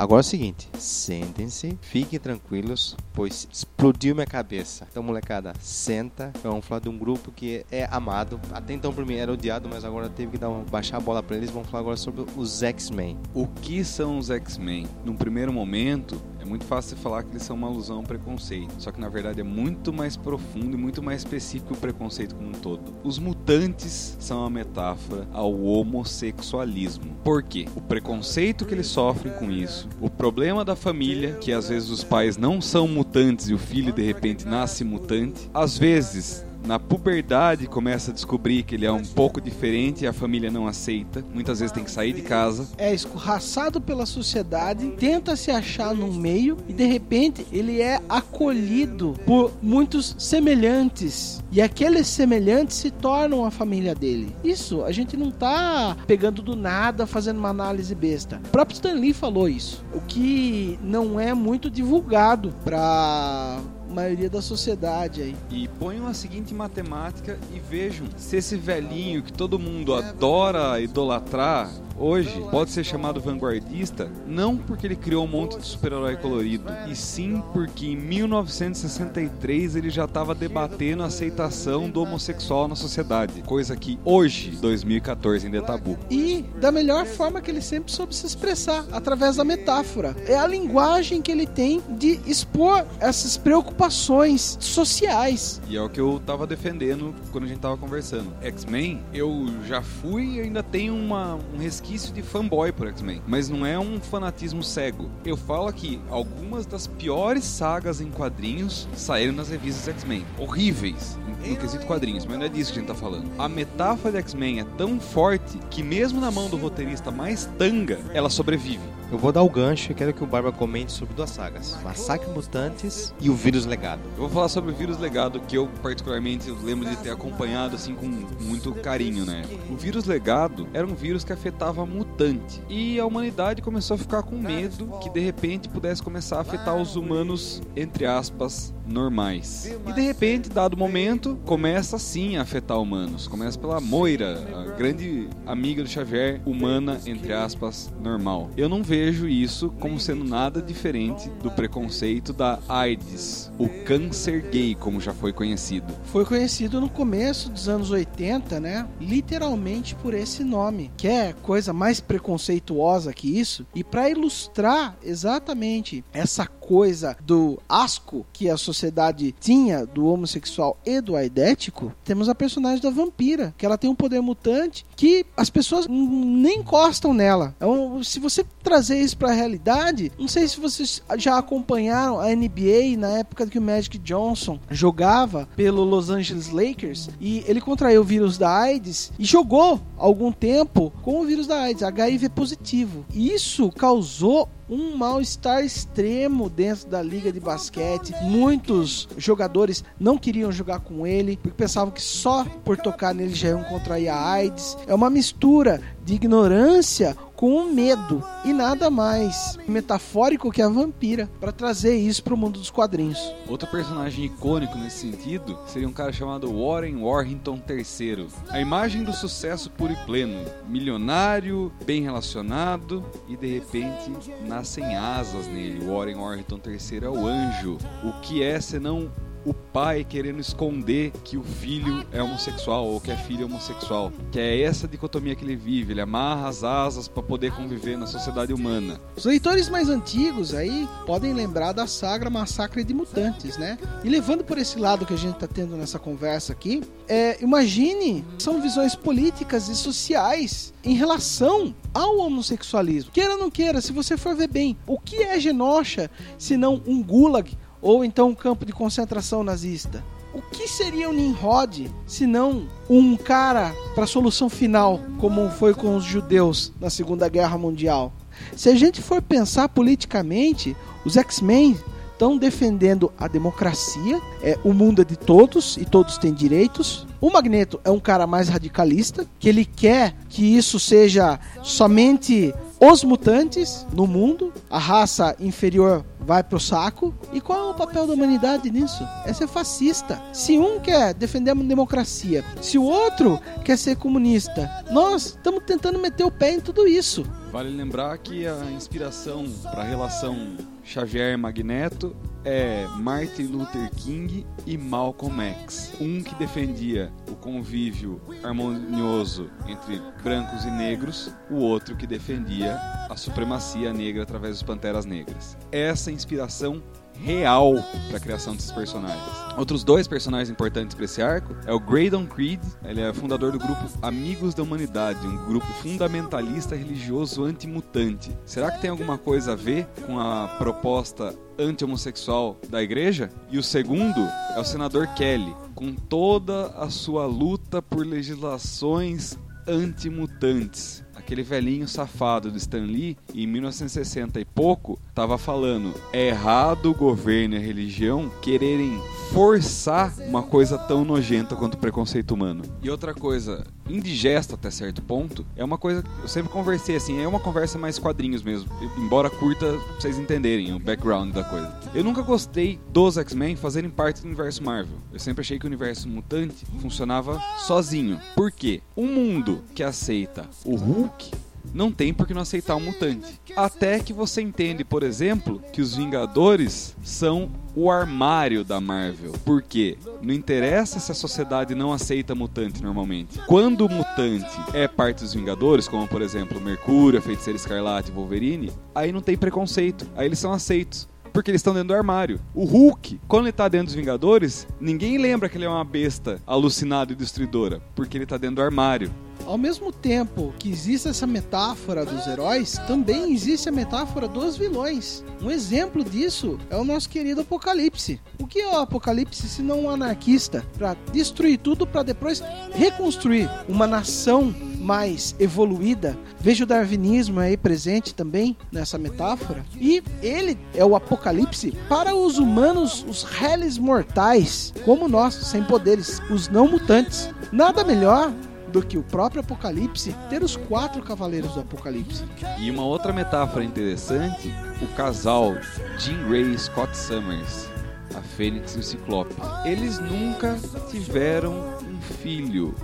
Agora 0.00 0.20
é 0.20 0.22
o 0.22 0.24
seguinte, 0.24 0.66
sentem-se, 0.78 1.76
fiquem 1.82 2.18
tranquilos, 2.18 2.96
pois 3.12 3.46
explodiu 3.52 4.14
minha 4.14 4.26
cabeça. 4.26 4.88
Então, 4.90 5.02
molecada, 5.02 5.52
senta. 5.60 6.32
Vamos 6.42 6.64
falar 6.64 6.80
de 6.80 6.88
um 6.88 6.96
grupo 6.96 7.30
que 7.30 7.66
é 7.70 7.84
amado. 7.84 8.40
Até 8.50 8.72
então, 8.72 8.94
por 8.94 9.04
mim, 9.04 9.16
era 9.16 9.30
odiado, 9.30 9.68
mas 9.68 9.84
agora 9.84 10.08
teve 10.08 10.32
que 10.32 10.38
dar 10.38 10.48
uma, 10.48 10.64
baixar 10.64 10.96
a 10.96 11.00
bola 11.00 11.22
para 11.22 11.36
eles. 11.36 11.50
Vamos 11.50 11.68
falar 11.68 11.82
agora 11.82 11.98
sobre 11.98 12.24
os 12.34 12.62
X-Men. 12.62 13.18
O 13.34 13.46
que 13.46 13.84
são 13.84 14.16
os 14.16 14.30
X-Men? 14.30 14.88
Num 15.04 15.14
primeiro 15.14 15.52
momento, 15.52 16.18
é 16.40 16.44
muito 16.44 16.64
fácil 16.64 16.96
falar 16.96 17.22
que 17.22 17.30
eles 17.30 17.42
são 17.42 17.56
uma 17.56 17.68
alusão 17.68 17.98
ao 17.98 18.02
preconceito. 18.02 18.74
Só 18.78 18.90
que 18.90 19.00
na 19.00 19.08
verdade 19.08 19.40
é 19.40 19.44
muito 19.44 19.92
mais 19.92 20.16
profundo 20.16 20.74
e 20.74 20.76
muito 20.76 21.02
mais 21.02 21.20
específico 21.20 21.74
o 21.74 21.76
preconceito 21.76 22.34
como 22.34 22.48
um 22.48 22.52
todo. 22.52 22.94
Os 23.04 23.18
mutantes 23.18 24.16
são 24.18 24.40
uma 24.40 24.50
metáfora 24.50 25.28
ao 25.32 25.52
homossexualismo. 25.62 27.16
Por 27.22 27.42
quê? 27.42 27.66
O 27.76 27.80
preconceito 27.80 28.64
que 28.64 28.74
eles 28.74 28.86
sofrem 28.86 29.32
com 29.34 29.50
isso, 29.50 29.88
o 30.00 30.08
problema 30.08 30.64
da 30.64 30.74
família, 30.74 31.34
que 31.34 31.52
às 31.52 31.68
vezes 31.68 31.90
os 31.90 32.02
pais 32.02 32.36
não 32.36 32.60
são 32.60 32.88
mutantes 32.88 33.48
e 33.48 33.54
o 33.54 33.58
filho 33.58 33.92
de 33.92 34.02
repente 34.02 34.46
nasce 34.46 34.84
mutante, 34.84 35.50
às 35.52 35.76
vezes 35.76 36.44
na 36.64 36.78
puberdade 36.78 37.66
começa 37.66 38.10
a 38.10 38.14
descobrir 38.14 38.62
que 38.62 38.74
ele 38.74 38.86
é 38.86 38.92
um 38.92 39.02
pouco 39.02 39.40
diferente 39.40 40.04
e 40.04 40.06
a 40.06 40.12
família 40.12 40.50
não 40.50 40.66
aceita. 40.66 41.24
Muitas 41.32 41.60
vezes 41.60 41.72
tem 41.72 41.84
que 41.84 41.90
sair 41.90 42.12
de 42.12 42.22
casa. 42.22 42.68
É 42.76 42.92
escorraçado 42.92 43.80
pela 43.80 44.06
sociedade, 44.06 44.88
tenta 44.98 45.36
se 45.36 45.50
achar 45.50 45.94
no 45.94 46.12
meio 46.12 46.56
e 46.68 46.72
de 46.72 46.84
repente 46.84 47.46
ele 47.52 47.80
é 47.80 48.00
acolhido 48.08 49.14
por 49.26 49.52
muitos 49.62 50.14
semelhantes. 50.18 51.42
E 51.52 51.60
aqueles 51.60 52.06
semelhantes 52.06 52.76
se 52.76 52.90
tornam 52.90 53.44
a 53.44 53.50
família 53.50 53.94
dele. 53.94 54.34
Isso 54.44 54.84
a 54.84 54.92
gente 54.92 55.16
não 55.16 55.30
tá 55.30 55.96
pegando 56.06 56.42
do 56.42 56.54
nada, 56.54 57.06
fazendo 57.06 57.38
uma 57.38 57.48
análise 57.48 57.94
besta. 57.94 58.40
O 58.46 58.48
próprio 58.50 58.74
Stan 58.74 58.94
Lee 58.94 59.12
falou 59.12 59.48
isso. 59.48 59.84
O 59.92 60.00
que 60.00 60.78
não 60.82 61.18
é 61.18 61.34
muito 61.34 61.70
divulgado 61.70 62.54
para 62.64 63.60
maioria 63.90 64.30
da 64.30 64.40
sociedade 64.40 65.22
aí. 65.22 65.36
E 65.50 65.68
ponham 65.68 66.06
a 66.06 66.14
seguinte 66.14 66.54
matemática 66.54 67.38
e 67.54 67.58
vejam 67.58 68.06
se 68.16 68.36
esse 68.36 68.56
velhinho 68.56 69.22
que 69.22 69.32
todo 69.32 69.58
mundo 69.58 69.94
adora 69.94 70.80
idolatrar 70.80 71.70
hoje 72.00 72.42
pode 72.50 72.70
ser 72.70 72.82
chamado 72.82 73.20
vanguardista 73.20 74.10
não 74.26 74.56
porque 74.56 74.86
ele 74.86 74.96
criou 74.96 75.24
um 75.24 75.28
monte 75.28 75.58
de 75.58 75.66
super-herói 75.66 76.16
colorido, 76.16 76.64
e 76.88 76.94
sim 76.94 77.42
porque 77.52 77.86
em 77.86 77.96
1963 77.96 79.76
ele 79.76 79.90
já 79.90 80.04
estava 80.04 80.34
debatendo 80.34 81.02
a 81.02 81.06
aceitação 81.06 81.90
do 81.90 82.02
homossexual 82.02 82.68
na 82.68 82.74
sociedade, 82.74 83.42
coisa 83.42 83.76
que 83.76 83.98
hoje, 84.04 84.50
2014, 84.60 85.46
ainda 85.46 85.58
é 85.58 85.60
tabu. 85.60 85.98
E 86.10 86.44
da 86.60 86.70
melhor 86.72 87.04
forma 87.06 87.40
que 87.40 87.50
ele 87.50 87.60
sempre 87.60 87.92
soube 87.92 88.14
se 88.14 88.26
expressar, 88.26 88.86
através 88.92 89.36
da 89.36 89.44
metáfora. 89.44 90.16
É 90.26 90.36
a 90.36 90.46
linguagem 90.46 91.20
que 91.20 91.30
ele 91.30 91.46
tem 91.46 91.82
de 91.90 92.20
expor 92.26 92.86
essas 93.00 93.36
preocupações 93.36 94.56
sociais. 94.60 95.60
E 95.68 95.76
é 95.76 95.82
o 95.82 95.88
que 95.88 96.00
eu 96.00 96.20
tava 96.24 96.46
defendendo 96.46 97.14
quando 97.32 97.44
a 97.44 97.46
gente 97.48 97.60
tava 97.60 97.76
conversando. 97.76 98.32
X-Men, 98.40 99.02
eu 99.12 99.46
já 99.66 99.82
fui 99.82 100.36
e 100.36 100.40
ainda 100.40 100.62
tenho 100.62 100.94
uma, 100.94 101.38
um 101.54 101.58
resquício 101.58 101.89
resquício 101.90 102.14
de 102.14 102.22
fanboy 102.22 102.70
por 102.70 102.86
X-Men, 102.86 103.20
mas 103.26 103.48
não 103.48 103.66
é 103.66 103.76
um 103.76 104.00
fanatismo 104.00 104.62
cego. 104.62 105.10
Eu 105.24 105.36
falo 105.36 105.66
aqui, 105.66 106.00
algumas 106.08 106.64
das 106.64 106.86
piores 106.86 107.42
sagas 107.42 108.00
em 108.00 108.10
quadrinhos 108.10 108.86
saíram 108.94 109.32
nas 109.32 109.48
revistas 109.48 109.88
X-Men. 109.88 110.24
Horríveis 110.38 111.18
no 111.26 111.56
quesito 111.56 111.86
quadrinhos, 111.86 112.24
mas 112.26 112.38
não 112.38 112.46
é 112.46 112.48
disso 112.48 112.72
que 112.72 112.78
a 112.78 112.82
gente 112.82 112.88
tá 112.88 112.94
falando. 112.94 113.28
A 113.38 113.48
metáfora 113.48 114.12
de 114.12 114.18
X-Men 114.18 114.60
é 114.60 114.64
tão 114.76 115.00
forte 115.00 115.58
que 115.70 115.82
mesmo 115.82 116.20
na 116.20 116.30
mão 116.30 116.48
do 116.48 116.56
roteirista 116.56 117.10
mais 117.10 117.46
tanga, 117.58 117.98
ela 118.12 118.30
sobrevive. 118.30 118.99
Eu 119.10 119.18
vou 119.18 119.32
dar 119.32 119.42
o 119.42 119.50
gancho 119.50 119.90
e 119.90 119.94
quero 119.94 120.14
que 120.14 120.22
o 120.22 120.26
Barba 120.26 120.52
comente 120.52 120.92
sobre 120.92 121.14
duas 121.14 121.30
sagas: 121.30 121.76
Massacre 121.82 122.30
Mutantes 122.30 123.12
e 123.20 123.28
o 123.28 123.34
Vírus 123.34 123.66
Legado. 123.66 124.00
Eu 124.14 124.20
vou 124.20 124.28
falar 124.28 124.48
sobre 124.48 124.70
o 124.70 124.74
Vírus 124.74 124.98
Legado, 124.98 125.40
que 125.40 125.56
eu 125.56 125.68
particularmente 125.82 126.48
lembro 126.62 126.88
de 126.88 126.94
ter 126.96 127.10
acompanhado 127.10 127.74
assim 127.74 127.92
com 127.94 128.06
muito 128.06 128.72
carinho, 128.74 129.26
né? 129.26 129.42
O 129.68 129.74
Vírus 129.74 130.04
Legado 130.04 130.68
era 130.72 130.86
um 130.86 130.94
vírus 130.94 131.24
que 131.24 131.32
afetava 131.32 131.84
mutante. 131.84 132.62
E 132.68 133.00
a 133.00 133.06
humanidade 133.06 133.60
começou 133.62 133.96
a 133.96 133.98
ficar 133.98 134.22
com 134.22 134.36
medo 134.36 134.86
que 135.02 135.10
de 135.10 135.18
repente 135.18 135.68
pudesse 135.68 136.00
começar 136.00 136.36
a 136.36 136.42
afetar 136.42 136.76
os 136.76 136.94
humanos, 136.94 137.60
entre 137.74 138.06
aspas, 138.06 138.72
normais. 138.90 139.72
E 139.86 139.92
de 139.92 140.00
repente, 140.00 140.48
dado 140.48 140.76
momento, 140.76 141.38
começa 141.44 141.98
sim 141.98 142.36
a 142.36 142.42
afetar 142.42 142.80
humanos. 142.80 143.28
Começa 143.28 143.58
pela 143.58 143.80
Moira, 143.80 144.38
a 144.54 144.76
grande 144.76 145.28
amiga 145.46 145.82
do 145.82 145.88
Xavier, 145.88 146.40
humana, 146.44 147.00
entre 147.06 147.32
aspas, 147.32 147.92
normal. 148.02 148.50
Eu 148.56 148.68
não 148.68 148.82
vejo 148.82 149.28
isso 149.28 149.70
como 149.80 149.98
sendo 149.98 150.24
nada 150.24 150.60
diferente 150.60 151.30
do 151.42 151.50
preconceito 151.50 152.32
da 152.32 152.58
AIDS, 152.68 153.50
o 153.58 153.68
câncer 153.84 154.42
gay, 154.50 154.74
como 154.74 155.00
já 155.00 155.12
foi 155.12 155.32
conhecido. 155.32 155.92
Foi 156.04 156.24
conhecido 156.24 156.80
no 156.80 156.88
começo 156.88 157.50
dos 157.50 157.68
anos 157.68 157.90
80, 157.90 158.60
né? 158.60 158.88
Literalmente 159.00 159.94
por 159.94 160.14
esse 160.14 160.42
nome, 160.42 160.90
que 160.96 161.08
é 161.08 161.34
coisa 161.42 161.72
mais 161.72 162.00
preconceituosa 162.00 163.12
que 163.12 163.38
isso. 163.38 163.66
E 163.74 163.84
para 163.84 164.10
ilustrar 164.10 164.96
exatamente 165.02 166.04
essa 166.12 166.46
coisa 166.70 167.16
do 167.20 167.58
asco 167.68 168.24
que 168.32 168.48
a 168.48 168.56
sociedade 168.56 169.34
tinha 169.40 169.84
do 169.84 170.06
homossexual 170.06 170.78
e 170.86 171.00
do 171.00 171.16
aidético, 171.16 171.92
temos 172.04 172.28
a 172.28 172.34
personagem 172.34 172.80
da 172.80 172.90
vampira, 172.90 173.52
que 173.58 173.66
ela 173.66 173.76
tem 173.76 173.90
um 173.90 173.94
poder 173.94 174.20
mutante 174.20 174.86
que 174.94 175.26
as 175.36 175.50
pessoas 175.50 175.88
nem 175.88 176.60
encostam 176.60 177.12
nela. 177.12 177.56
Então, 177.56 178.04
se 178.04 178.20
você 178.20 178.44
trazer 178.62 179.00
isso 179.00 179.16
para 179.16 179.30
a 179.30 179.34
realidade, 179.34 180.12
não 180.18 180.28
sei 180.28 180.46
se 180.46 180.60
vocês 180.60 181.02
já 181.16 181.38
acompanharam 181.38 182.20
a 182.20 182.28
NBA 182.34 182.96
na 182.98 183.08
época 183.18 183.46
que 183.46 183.58
o 183.58 183.62
Magic 183.62 183.98
Johnson 183.98 184.58
jogava 184.70 185.48
pelo 185.56 185.84
Los 185.84 186.10
Angeles 186.10 186.50
Lakers 186.50 187.10
e 187.20 187.44
ele 187.46 187.60
contraiu 187.60 188.02
o 188.02 188.04
vírus 188.04 188.38
da 188.38 188.50
AIDS 188.50 189.12
e 189.18 189.24
jogou 189.24 189.80
algum 189.96 190.32
tempo 190.32 190.92
com 191.02 191.20
o 191.20 191.24
vírus 191.24 191.46
da 191.46 191.60
AIDS, 191.62 191.82
HIV 191.82 192.28
positivo. 192.30 193.04
Isso 193.14 193.70
causou 193.72 194.48
um 194.70 194.96
mal-estar 194.96 195.64
extremo 195.64 196.48
dentro 196.48 196.88
da 196.88 197.02
liga 197.02 197.32
de 197.32 197.40
basquete. 197.40 198.14
Muitos 198.22 199.08
jogadores 199.18 199.82
não 199.98 200.16
queriam 200.16 200.52
jogar 200.52 200.78
com 200.78 201.04
ele 201.04 201.36
porque 201.36 201.56
pensavam 201.56 201.92
que 201.92 202.00
só 202.00 202.44
por 202.64 202.76
tocar 202.76 203.12
nele 203.12 203.34
já 203.34 203.48
iam 203.48 203.64
contrair 203.64 204.08
a 204.08 204.30
AIDS. 204.30 204.76
É 204.86 204.94
uma 204.94 205.10
mistura 205.10 205.82
de 206.10 206.16
ignorância 206.16 207.16
com 207.36 207.54
o 207.54 207.72
medo 207.72 208.22
e 208.44 208.52
nada 208.52 208.90
mais 208.90 209.56
metafórico 209.68 210.50
que 210.50 210.60
a 210.60 210.68
vampira 210.68 211.30
para 211.38 211.52
trazer 211.52 211.96
isso 211.96 212.24
para 212.24 212.34
o 212.34 212.36
mundo 212.36 212.58
dos 212.58 212.68
quadrinhos. 212.68 213.32
Outro 213.46 213.70
personagem 213.70 214.24
icônico 214.24 214.76
nesse 214.76 215.08
sentido 215.08 215.56
seria 215.68 215.86
um 215.86 215.92
cara 215.92 216.12
chamado 216.12 216.52
Warren 216.52 217.00
Warrington 217.00 217.62
III. 217.68 218.26
A 218.48 218.60
imagem 218.60 219.04
do 219.04 219.12
sucesso 219.12 219.70
puro 219.70 219.92
e 219.92 219.96
pleno, 220.04 220.44
milionário, 220.66 221.72
bem 221.86 222.02
relacionado 222.02 223.04
e 223.28 223.36
de 223.36 223.46
repente 223.46 224.10
nascem 224.48 224.96
asas 224.96 225.46
nele. 225.46 225.86
Warren 225.86 226.16
Warrington 226.16 226.58
III 226.66 227.04
é 227.04 227.08
o 227.08 227.24
anjo. 227.24 227.78
O 228.02 228.20
que 228.20 228.42
é 228.42 228.60
senão 228.60 229.12
o 229.44 229.54
pai 229.54 230.04
querendo 230.04 230.40
esconder 230.40 231.12
que 231.24 231.36
o 231.36 231.42
filho 231.42 232.04
é 232.12 232.22
homossexual 232.22 232.86
ou 232.86 233.00
que 233.00 233.10
a 233.10 233.16
filha 233.16 233.42
é 233.42 233.44
homossexual. 233.44 234.12
Que 234.30 234.38
é 234.38 234.62
essa 234.62 234.86
dicotomia 234.86 235.34
que 235.34 235.44
ele 235.44 235.56
vive. 235.56 235.92
Ele 235.92 236.00
amarra 236.00 236.48
as 236.48 236.64
asas 236.64 237.08
para 237.08 237.22
poder 237.22 237.52
conviver 237.52 237.96
na 237.96 238.06
sociedade 238.06 238.52
humana. 238.52 239.00
Os 239.16 239.24
leitores 239.24 239.68
mais 239.68 239.88
antigos 239.88 240.54
aí 240.54 240.88
podem 241.06 241.32
lembrar 241.32 241.72
da 241.72 241.86
saga 241.86 242.28
Massacre 242.28 242.84
de 242.84 242.92
Mutantes, 242.92 243.56
né? 243.56 243.78
E 244.04 244.08
levando 244.08 244.44
por 244.44 244.58
esse 244.58 244.78
lado 244.78 245.06
que 245.06 245.14
a 245.14 245.18
gente 245.18 245.34
está 245.34 245.46
tendo 245.46 245.76
nessa 245.76 245.98
conversa 245.98 246.52
aqui, 246.52 246.82
é, 247.08 247.42
imagine 247.42 248.24
são 248.38 248.60
visões 248.60 248.94
políticas 248.94 249.68
e 249.68 249.76
sociais 249.76 250.72
em 250.84 250.94
relação 250.94 251.74
ao 251.92 252.18
homossexualismo. 252.18 253.10
Queira 253.12 253.32
ou 253.32 253.38
não 253.38 253.50
queira, 253.50 253.80
se 253.80 253.92
você 253.92 254.16
for 254.16 254.34
ver 254.34 254.48
bem, 254.48 254.76
o 254.86 254.98
que 254.98 255.22
é 255.22 255.38
Genosha 255.38 256.10
se 256.38 256.56
não 256.56 256.82
um 256.86 257.02
gulag 257.02 257.56
ou 257.80 258.04
então 258.04 258.28
um 258.28 258.34
campo 258.34 258.64
de 258.64 258.72
concentração 258.72 259.42
nazista. 259.42 260.04
O 260.32 260.40
que 260.40 260.68
seria 260.68 261.10
o 261.10 261.12
Nimrod 261.12 261.90
se 262.06 262.24
não 262.24 262.68
um 262.88 263.16
cara 263.16 263.74
para 263.94 264.04
a 264.04 264.06
solução 264.06 264.48
final, 264.48 265.00
como 265.18 265.50
foi 265.50 265.74
com 265.74 265.96
os 265.96 266.04
judeus 266.04 266.72
na 266.80 266.88
Segunda 266.88 267.28
Guerra 267.28 267.58
Mundial? 267.58 268.12
Se 268.56 268.68
a 268.68 268.74
gente 268.76 269.02
for 269.02 269.20
pensar 269.20 269.68
politicamente, 269.68 270.76
os 271.04 271.16
X-Men 271.16 271.76
estão 272.12 272.36
defendendo 272.36 273.10
a 273.18 273.26
democracia, 273.26 274.20
é, 274.42 274.58
o 274.62 274.74
mundo 274.74 275.00
é 275.00 275.04
de 275.04 275.16
todos 275.16 275.78
e 275.78 275.86
todos 275.86 276.18
têm 276.18 276.34
direitos. 276.34 277.06
O 277.18 277.30
Magneto 277.30 277.80
é 277.82 277.90
um 277.90 277.98
cara 277.98 278.26
mais 278.26 278.48
radicalista, 278.48 279.26
que 279.38 279.48
ele 279.48 279.64
quer 279.64 280.14
que 280.28 280.44
isso 280.44 280.78
seja 280.78 281.40
somente 281.62 282.54
os 282.80 283.04
mutantes 283.04 283.86
no 283.92 284.06
mundo, 284.06 284.52
a 284.70 284.78
raça 284.78 285.36
inferior 285.38 286.02
vai 286.18 286.42
pro 286.42 286.58
saco. 286.58 287.14
E 287.30 287.40
qual 287.40 287.68
é 287.68 287.70
o 287.72 287.74
papel 287.74 288.06
da 288.06 288.14
humanidade 288.14 288.70
nisso? 288.70 289.06
É 289.26 289.32
ser 289.34 289.46
fascista. 289.46 290.18
Se 290.32 290.58
um 290.58 290.80
quer 290.80 291.12
defender 291.12 291.50
a 291.50 291.54
democracia, 291.54 292.42
se 292.62 292.78
o 292.78 292.84
outro 292.84 293.38
quer 293.64 293.76
ser 293.76 293.96
comunista, 293.96 294.70
nós 294.90 295.26
estamos 295.26 295.62
tentando 295.64 295.98
meter 295.98 296.24
o 296.24 296.30
pé 296.30 296.54
em 296.54 296.60
tudo 296.60 296.88
isso. 296.88 297.24
Vale 297.52 297.68
lembrar 297.68 298.16
que 298.16 298.46
a 298.46 298.70
inspiração 298.70 299.44
para 299.62 299.82
a 299.82 299.84
relação 299.84 300.56
Xavier 300.82 301.36
Magneto 301.36 302.16
é 302.44 302.86
Martin 302.98 303.44
Luther 303.44 303.90
King 303.96 304.46
e 304.66 304.78
Malcolm 304.78 305.40
X. 305.40 305.92
Um 306.00 306.22
que 306.22 306.34
defendia 306.36 307.12
o 307.28 307.34
convívio 307.34 308.20
harmonioso 308.42 309.50
entre 309.66 310.00
brancos 310.22 310.64
e 310.64 310.70
negros, 310.70 311.34
o 311.50 311.56
outro 311.56 311.96
que 311.96 312.06
defendia 312.06 312.76
a 313.08 313.16
supremacia 313.16 313.92
negra 313.92 314.22
através 314.22 314.54
dos 314.54 314.62
Panteras 314.62 315.04
Negras. 315.04 315.56
Essa 315.70 316.10
inspiração 316.10 316.82
real 317.22 317.74
para 318.08 318.16
a 318.16 318.20
criação 318.20 318.54
desses 318.54 318.72
personagens. 318.72 319.22
Outros 319.56 319.84
dois 319.84 320.08
personagens 320.08 320.50
importantes 320.50 320.94
para 320.94 321.04
esse 321.04 321.20
arco 321.20 321.54
é 321.66 321.72
o 321.72 321.80
Graydon 321.80 322.26
Creed, 322.26 322.60
ele 322.84 323.00
é 323.00 323.12
fundador 323.12 323.52
do 323.52 323.58
grupo 323.58 323.82
Amigos 324.00 324.54
da 324.54 324.62
Humanidade, 324.62 325.26
um 325.26 325.44
grupo 325.46 325.66
fundamentalista 325.82 326.74
religioso 326.74 327.44
anti-mutante. 327.44 328.36
Será 328.44 328.70
que 328.70 328.80
tem 328.80 328.90
alguma 328.90 329.18
coisa 329.18 329.52
a 329.52 329.56
ver 329.56 329.86
com 330.06 330.18
a 330.18 330.48
proposta 330.58 331.34
anti-homossexual 331.58 332.56
da 332.68 332.82
igreja? 332.82 333.30
E 333.50 333.58
o 333.58 333.62
segundo 333.62 334.20
é 334.54 334.58
o 334.58 334.64
senador 334.64 335.06
Kelly, 335.14 335.54
com 335.74 335.94
toda 335.94 336.68
a 336.68 336.88
sua 336.88 337.26
luta 337.26 337.82
por 337.82 338.06
legislações 338.06 339.36
anti-mutantes 339.66 341.04
aquele 341.30 341.42
velhinho 341.44 341.86
safado 341.86 342.50
do 342.50 342.56
Stan 342.56 342.82
Lee, 342.82 343.16
em 343.32 343.46
1960 343.46 344.40
e 344.40 344.44
pouco, 344.44 344.98
estava 345.08 345.38
falando: 345.38 345.94
é 346.12 346.26
errado 346.26 346.90
o 346.90 346.94
governo 346.94 347.54
e 347.54 347.58
a 347.58 347.60
religião 347.60 348.28
quererem 348.42 349.00
forçar 349.30 350.12
uma 350.26 350.42
coisa 350.42 350.76
tão 350.76 351.04
nojenta 351.04 351.54
quanto 351.54 351.74
o 351.74 351.78
preconceito 351.78 352.32
humano. 352.32 352.62
E 352.82 352.90
outra 352.90 353.14
coisa, 353.14 353.64
indigesta 353.96 354.54
até 354.54 354.70
certo 354.70 355.02
ponto, 355.02 355.44
é 355.56 355.64
uma 355.64 355.78
coisa 355.78 356.02
que 356.02 356.08
eu 356.22 356.28
sempre 356.28 356.50
conversei 356.50 356.96
assim, 356.96 357.20
é 357.20 357.26
uma 357.26 357.40
conversa 357.40 357.78
mais 357.78 357.98
quadrinhos 357.98 358.42
mesmo, 358.42 358.68
embora 358.98 359.28
curta, 359.28 359.72
pra 359.72 359.94
vocês 360.00 360.18
entenderem 360.18 360.72
o 360.72 360.78
background 360.78 361.32
da 361.32 361.44
coisa. 361.44 361.74
Eu 361.94 362.04
nunca 362.04 362.22
gostei 362.22 362.78
dos 362.92 363.18
X-Men 363.18 363.56
fazerem 363.56 363.90
parte 363.90 364.22
do 364.22 364.26
universo 364.26 364.62
Marvel. 364.62 364.98
Eu 365.12 365.18
sempre 365.18 365.42
achei 365.42 365.58
que 365.58 365.64
o 365.64 365.68
universo 365.68 366.08
mutante 366.08 366.64
funcionava 366.80 367.40
sozinho. 367.58 368.20
Por 368.34 368.50
quê? 368.50 368.80
Um 368.96 369.06
mundo 369.06 369.62
que 369.74 369.82
aceita 369.82 370.48
o 370.64 370.76
Hulk 370.76 371.30
não 371.74 371.92
tem 371.92 372.12
por 372.12 372.26
que 372.26 372.34
não 372.34 372.42
aceitar 372.42 372.76
um 372.76 372.80
mutante. 372.80 373.40
Até 373.56 373.98
que 373.98 374.12
você 374.12 374.40
entende, 374.40 374.84
por 374.84 375.02
exemplo, 375.02 375.62
que 375.72 375.80
os 375.80 375.96
Vingadores 375.96 376.96
são 377.02 377.50
o 377.74 377.90
armário 377.90 378.64
da 378.64 378.80
Marvel. 378.80 379.32
Por 379.44 379.62
quê? 379.62 379.96
Não 380.22 380.34
interessa 380.34 380.98
se 380.98 381.12
a 381.12 381.14
sociedade 381.14 381.74
não 381.74 381.92
aceita 381.92 382.34
mutante 382.34 382.82
normalmente. 382.82 383.40
Quando 383.46 383.86
o 383.86 383.88
mutante 383.88 384.50
é 384.72 384.88
parte 384.88 385.22
dos 385.22 385.34
Vingadores, 385.34 385.88
como 385.88 386.06
por 386.06 386.22
exemplo 386.22 386.60
Mercúrio, 386.60 387.22
Feiticeiro 387.22 387.56
Escarlate 387.56 388.10
e 388.10 388.14
Wolverine, 388.14 388.72
aí 388.94 389.12
não 389.12 389.20
tem 389.20 389.36
preconceito. 389.36 390.06
Aí 390.16 390.26
eles 390.26 390.38
são 390.38 390.52
aceitos 390.52 391.08
porque 391.32 391.50
eles 391.50 391.60
estão 391.60 391.72
dentro 391.72 391.88
do 391.88 391.94
armário. 391.94 392.40
O 392.54 392.64
Hulk, 392.64 393.20
quando 393.28 393.46
ele 393.46 393.52
tá 393.52 393.68
dentro 393.68 393.86
dos 393.86 393.94
Vingadores, 393.94 394.66
ninguém 394.80 395.18
lembra 395.18 395.48
que 395.48 395.56
ele 395.56 395.64
é 395.64 395.68
uma 395.68 395.84
besta 395.84 396.40
alucinada 396.46 397.12
e 397.12 397.16
destruidora, 397.16 397.80
porque 397.94 398.18
ele 398.18 398.26
tá 398.26 398.36
dentro 398.36 398.56
do 398.56 398.62
armário. 398.62 399.10
Ao 399.46 399.58
mesmo 399.58 399.90
tempo 399.92 400.54
que 400.58 400.70
existe 400.70 401.08
essa 401.08 401.26
metáfora 401.26 402.04
dos 402.04 402.26
heróis, 402.26 402.78
também 402.86 403.32
existe 403.32 403.68
a 403.68 403.72
metáfora 403.72 404.28
dos 404.28 404.56
vilões. 404.56 405.24
Um 405.42 405.50
exemplo 405.50 406.04
disso 406.04 406.58
é 406.70 406.76
o 406.76 406.84
nosso 406.84 407.08
querido 407.08 407.40
Apocalipse. 407.40 408.20
O 408.38 408.46
que 408.46 408.60
é 408.60 408.68
o 408.68 408.78
Apocalipse 408.78 409.48
se 409.48 409.62
não 409.62 409.84
um 409.84 409.90
anarquista 409.90 410.64
para 410.78 410.96
destruir 411.12 411.58
tudo 411.58 411.86
para 411.86 412.02
depois 412.02 412.42
reconstruir 412.72 413.50
uma 413.68 413.86
nação 413.86 414.54
mais 414.80 415.34
evoluída. 415.38 416.18
Veja 416.40 416.64
o 416.64 416.66
darwinismo 416.66 417.38
aí 417.38 417.56
presente 417.56 418.14
também 418.14 418.56
nessa 418.72 418.98
metáfora. 418.98 419.64
E 419.76 420.02
ele 420.22 420.58
é 420.74 420.84
o 420.84 420.96
apocalipse 420.96 421.72
para 421.88 422.14
os 422.14 422.38
humanos, 422.38 423.04
os 423.06 423.22
réis 423.22 423.76
mortais, 423.76 424.72
como 424.84 425.08
nós, 425.08 425.34
sem 425.34 425.62
poderes, 425.62 426.20
os 426.30 426.48
não 426.48 426.66
mutantes. 426.66 427.28
Nada 427.52 427.84
melhor 427.84 428.32
do 428.70 428.82
que 428.84 428.96
o 428.96 429.02
próprio 429.02 429.40
Apocalipse 429.40 430.14
ter 430.28 430.42
os 430.42 430.56
quatro 430.56 431.02
cavaleiros 431.02 431.54
do 431.54 431.60
Apocalipse. 431.60 432.24
E 432.58 432.70
uma 432.70 432.84
outra 432.84 433.12
metáfora 433.12 433.64
interessante, 433.64 434.52
o 434.80 434.86
casal 434.94 435.54
Jean 435.98 436.28
Grey 436.28 436.54
e 436.54 436.58
Scott 436.58 436.96
Summers, 436.96 437.68
a 438.14 438.20
Fênix 438.20 438.76
e 438.76 438.78
o 438.78 438.82
Ciclope. 438.82 439.34
Eles 439.64 439.98
nunca 439.98 440.58
tiveram 440.90 441.52
um 441.82 442.00
filho. 442.00 442.74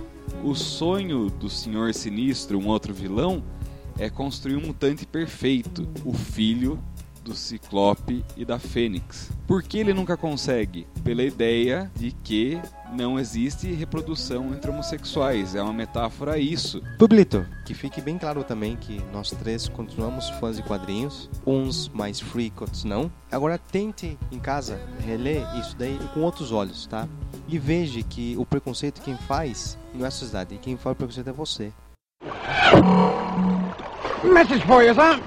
O 0.43 0.53
sonho 0.53 1.29
do 1.29 1.49
Senhor 1.49 1.93
Sinistro, 1.93 2.59
um 2.59 2.67
outro 2.67 2.93
vilão, 2.93 3.43
é 3.97 4.09
construir 4.09 4.55
um 4.55 4.67
mutante 4.67 5.05
perfeito, 5.05 5.87
o 6.05 6.13
filho 6.13 6.79
do 7.27 7.35
Ciclope 7.35 8.23
e 8.35 8.45
da 8.45 8.57
Fênix. 8.57 9.29
Por 9.45 9.61
que 9.61 9.77
ele 9.77 9.93
nunca 9.93 10.15
consegue? 10.15 10.87
Pela 11.03 11.21
ideia 11.23 11.91
de 11.95 12.11
que 12.11 12.59
não 12.93 13.19
existe 13.19 13.71
reprodução 13.71 14.53
entre 14.53 14.71
homossexuais. 14.71 15.55
É 15.55 15.61
uma 15.61 15.73
metáfora 15.73 16.33
a 16.33 16.37
isso. 16.37 16.81
Publito, 16.97 17.45
que 17.65 17.73
fique 17.73 18.01
bem 18.01 18.17
claro 18.17 18.43
também 18.43 18.77
que 18.77 19.01
nós 19.11 19.29
três 19.31 19.67
continuamos 19.67 20.29
fãs 20.31 20.55
de 20.55 20.63
quadrinhos, 20.63 21.29
uns 21.45 21.89
mais 21.89 22.19
freak, 22.19 22.61
outros 22.61 22.83
não. 22.83 23.11
Agora 23.31 23.57
tente 23.57 24.17
em 24.31 24.39
casa 24.39 24.79
reler 25.05 25.45
isso 25.59 25.75
daí 25.77 25.99
com 26.13 26.21
outros 26.21 26.51
olhos, 26.51 26.87
tá? 26.87 27.07
E 27.47 27.59
veja 27.59 28.01
que 28.03 28.35
o 28.37 28.45
preconceito 28.45 29.01
quem 29.01 29.17
faz 29.17 29.77
não 29.93 30.05
é 30.05 30.07
a 30.07 30.11
sociedade, 30.11 30.57
quem 30.61 30.77
faz 30.77 30.93
o 30.93 30.95
preconceito 30.95 31.29
é 31.29 31.33
você. 31.33 31.73
Message 34.23 34.65
for 34.65 34.83
you, 34.83 34.95
son. 34.95 35.21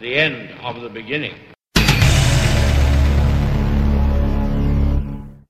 The 0.00 0.26
end 0.26 0.52
of 0.64 0.80
the 0.80 0.88
beginning. 0.88 1.51